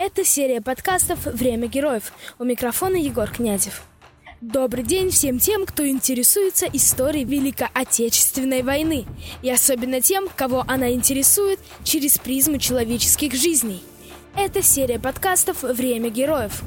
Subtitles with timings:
[0.00, 2.12] Это серия подкастов «Время героев».
[2.38, 3.82] У микрофона Егор Князев.
[4.40, 9.06] Добрый день всем тем, кто интересуется историей Великой Отечественной войны.
[9.42, 13.82] И особенно тем, кого она интересует через призму человеческих жизней.
[14.36, 16.62] Это серия подкастов «Время героев».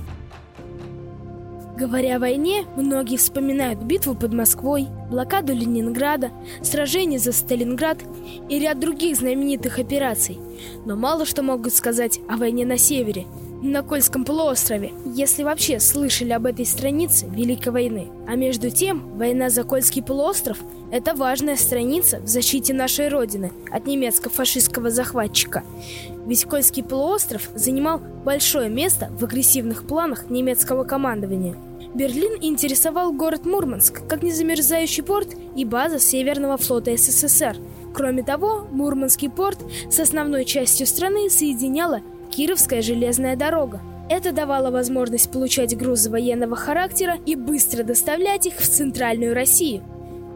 [1.82, 6.30] Говоря о войне, многие вспоминают битву под Москвой, блокаду Ленинграда,
[6.62, 7.98] сражение за Сталинград
[8.50, 10.38] и ряд других знаменитых операций.
[10.86, 13.26] Но мало что могут сказать о войне на севере,
[13.64, 18.12] на Кольском полуострове, если вообще слышали об этой странице Великой войны.
[18.28, 20.60] А между тем, война за Кольский полуостров–
[20.92, 25.64] это важная страница в защите нашей Родины от немецко-фашистского захватчика.
[26.28, 31.56] Ведь Кольский полуостров занимал большое место в агрессивных планах немецкого командования–
[31.94, 37.58] Берлин интересовал город Мурманск как незамерзающий порт и база Северного флота СССР.
[37.94, 39.60] Кроме того, Мурманский порт
[39.90, 43.82] с основной частью страны соединяла Кировская железная дорога.
[44.10, 49.84] Это давало возможность получать грузы военного характера и быстро доставлять их в центральную Россию.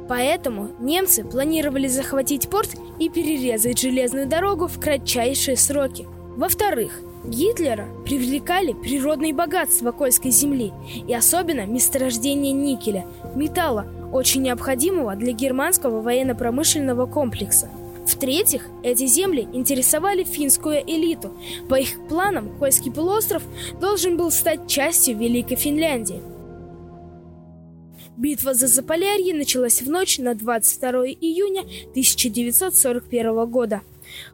[0.10, 6.06] Поэтому немцы планировали захватить порт и перерезать железную дорогу в кратчайшие сроки.
[6.36, 10.72] Во-вторых, Гитлера привлекали природные богатства Кольской земли
[11.08, 17.70] и особенно месторождение никеля, металла, очень необходимого для германского военно-промышленного комплекса.
[18.06, 21.34] В-третьих, эти земли интересовали финскую элиту.
[21.68, 23.42] По их планам, Кольский полуостров
[23.82, 26.22] должен был стать частью Великой Финляндии.
[28.16, 33.82] Битва за Заполярье началась в ночь на 22 июня 1941 года.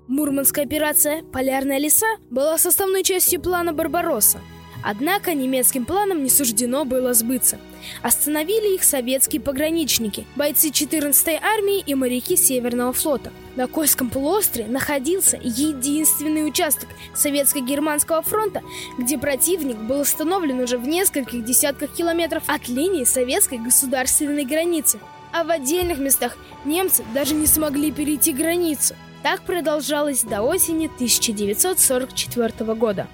[0.07, 4.39] Мурманская операция «Полярная леса» была составной частью плана «Барбаросса».
[4.83, 7.59] Однако немецким планам не суждено было сбыться.
[8.01, 13.31] Остановили их советские пограничники, бойцы 14-й армии и моряки Северного флота.
[13.55, 18.61] На Кольском полуострове находился единственный участок Советско-Германского фронта,
[18.97, 24.99] где противник был установлен уже в нескольких десятках километров от линии советской государственной границы.
[25.33, 28.95] А в отдельных местах немцы даже не смогли перейти границу.
[29.23, 33.07] Так продолжалось до осени 1944 года.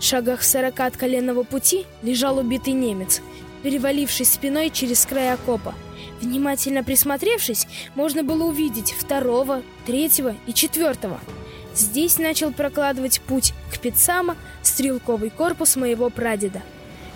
[0.00, 3.22] В шагах в сорока от коленного пути лежал убитый немец,
[3.62, 5.74] перевалившись спиной через край окопа.
[6.20, 11.20] Внимательно присмотревшись, можно было увидеть второго, третьего и четвертого.
[11.74, 16.62] Здесь начал прокладывать путь к Пицама стрелковый корпус моего прадеда.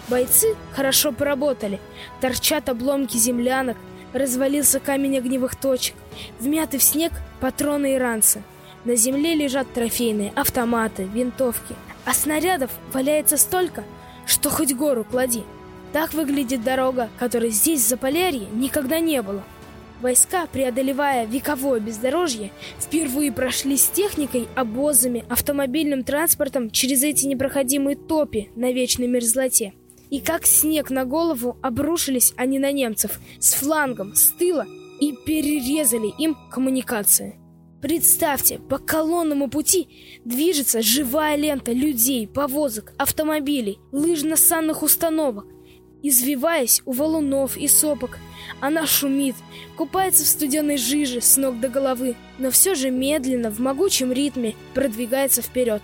[0.08, 1.80] Бойцы хорошо поработали.
[2.20, 3.76] Торчат обломки землянок,
[4.19, 5.94] развалился камень огневых точек,
[6.41, 8.43] вмяты в снег патроны и ранцы.
[8.84, 13.84] На земле лежат трофейные автоматы, винтовки, а снарядов валяется столько,
[14.27, 15.43] что хоть гору клади.
[15.93, 19.43] Так выглядит дорога, которой здесь, в Заполярье, никогда не было.
[20.00, 28.50] Войска, преодолевая вековое бездорожье, впервые прошли с техникой, обозами, автомобильным транспортом через эти непроходимые топи
[28.56, 29.72] на вечной мерзлоте.
[30.10, 34.66] И как снег на голову обрушились они на немцев с флангом, с тыла
[35.00, 37.38] и перерезали им коммуникации.
[37.82, 39.88] Представьте, по колонному пути
[40.24, 45.46] движется живая лента людей, повозок, автомобилей, лыжно-санных установок.
[46.02, 48.18] Извиваясь у валунов и сопок,
[48.60, 49.34] она шумит,
[49.76, 54.54] купается в студеной жиже с ног до головы, но все же медленно, в могучем ритме
[54.74, 55.82] продвигается вперед.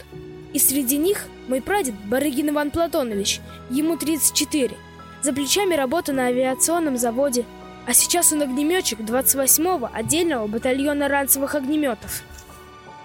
[0.53, 4.77] И среди них мой прадед Барыгин Иван Платонович, ему 34.
[5.23, 7.45] За плечами работа на авиационном заводе,
[7.87, 12.23] а сейчас он огнеметчик 28-го отдельного батальона ранцевых огнеметов.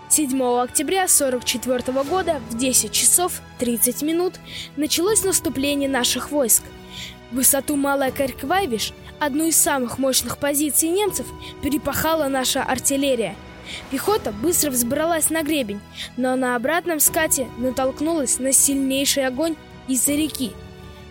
[0.09, 4.35] 7 октября 44 года в 10 часов 30 минут
[4.77, 6.63] началось наступление наших войск.
[7.31, 11.27] Высоту Малая Карьквайвиш, одну из самых мощных позиций немцев,
[11.61, 13.35] перепахала наша артиллерия–
[13.91, 15.79] Пехота быстро взбралась на гребень,
[16.15, 19.55] но на обратном скате натолкнулась на сильнейший огонь
[19.87, 20.51] из-за реки.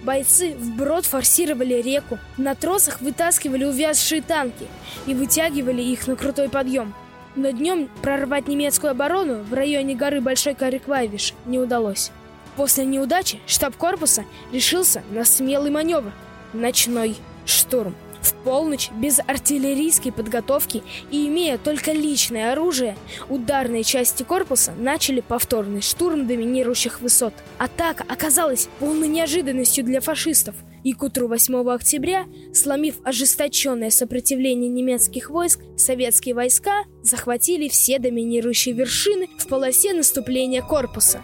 [0.03, 4.67] Бойцы вброд форсировали реку, на тросах вытаскивали увязшие танки
[5.07, 6.95] и вытягивали их на крутой подъем.
[7.35, 12.11] Но днем прорвать немецкую оборону в районе горы Большой Кариквайвиш не удалось.
[12.57, 16.13] После неудачи штаб корпуса решился на смелый маневр–
[16.53, 17.95] ночной штурм.
[18.27, 20.83] В полночь, без артиллерийской подготовки
[21.13, 22.97] и имея только личное оружие,
[23.29, 27.33] ударные части корпуса начали повторный штурм доминирующих высот.
[27.59, 30.57] Атака оказалась полной неожиданностью для фашистов.
[30.83, 38.75] И к утру 8 октября, сломив ожесточенное сопротивление немецких войск, советские войска захватили все доминирующие
[38.75, 41.23] вершины в полосе наступления корпуса.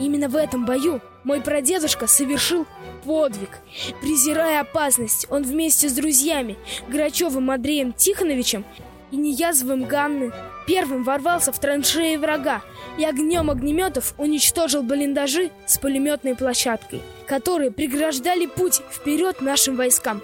[0.00, 2.66] Именно в этом бою мой прадедушка совершил
[3.04, 3.58] подвиг.
[4.00, 6.56] Презирая опасность, он вместе с друзьями
[6.88, 8.64] Грачевым Андреем Тихоновичем
[9.10, 10.32] и Неязовым Ганны
[10.66, 12.62] первым ворвался в траншеи врага
[12.98, 20.22] и огнем огнеметов уничтожил блиндажи с пулеметной площадкой, которые преграждали путь вперед нашим войскам.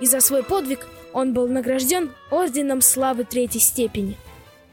[0.00, 4.16] И за свой подвиг он был награжден Орденом Славы Третьей степени.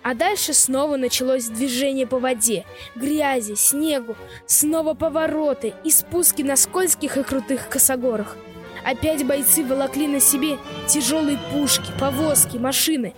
[0.09, 2.65] А дальше снова началось движение по воде,
[2.95, 4.15] грязи, снегу,
[4.47, 8.35] снова повороты и спуски на скользких и крутых косогорах.
[8.83, 10.57] Опять бойцы волокли на себе
[10.87, 13.13] тяжелые пушки, повозки, машины.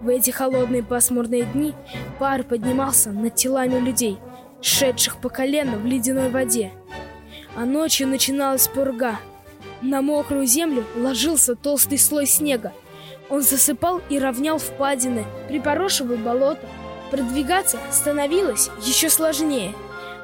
[0.00, 1.74] В эти холодные пасмурные дни
[2.20, 4.18] пар поднимался над телами людей,
[4.62, 6.70] шедших по колено в ледяной воде.
[7.56, 9.18] А ночью начиналась пурга.
[9.82, 12.72] На мокрую землю ложился толстый слой снега,
[13.30, 16.60] он засыпал и равнял впадины, припорошивал болото.
[17.10, 19.74] Продвигаться становилось еще сложнее.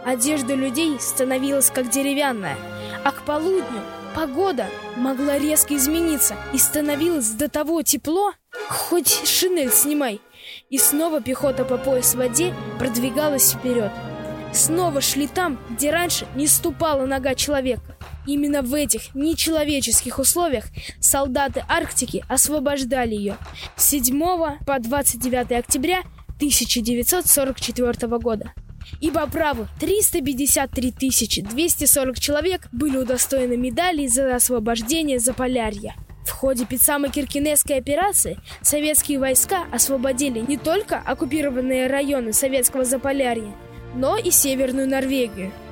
[0.05, 2.56] Одежда людей становилась как деревянная,
[3.05, 3.81] а к полудню
[4.15, 4.67] погода
[4.97, 8.33] могла резко измениться и становилось до того тепло,
[8.69, 10.21] хоть шинель снимай.
[10.69, 13.91] И снова пехота по пояс в воде продвигалась вперед.
[14.53, 17.97] Снова шли там, где раньше не ступала нога человека.
[18.26, 20.65] Именно в этих нечеловеческих условиях
[21.00, 23.37] солдаты Арктики освобождали ее
[23.76, 24.21] с 7
[24.65, 26.00] по 29 октября
[26.37, 28.53] 1944 года.
[29.00, 35.94] И по праву 353 240 человек были удостоены медалей за освобождение Заполярья.
[36.25, 43.55] В ходе Пицамо-Киркинесской операции советские войска освободили не только оккупированные районы советского Заполярья,
[43.94, 45.53] но и Северную Норвегию–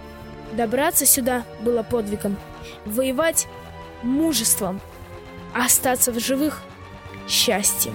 [0.53, 2.37] Добраться сюда было подвигом,
[2.85, 3.47] воевать
[4.03, 4.81] мужеством,
[5.55, 6.63] а остаться в живых
[7.27, 7.95] счастьем.